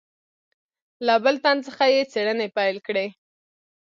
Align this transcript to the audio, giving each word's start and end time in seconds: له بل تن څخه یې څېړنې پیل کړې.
له 1.05 1.15
بل 1.23 1.35
تن 1.43 1.57
څخه 1.67 1.83
یې 1.93 2.01
څېړنې 2.11 2.47
پیل 2.57 2.77
کړې. 2.87 3.07